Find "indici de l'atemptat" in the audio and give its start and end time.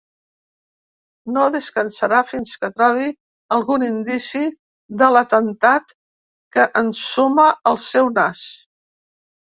3.89-5.97